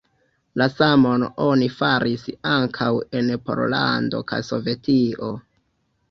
[0.59, 2.87] La samon oni faris ankaŭ
[3.19, 5.29] en Pollando kaj Sovetio.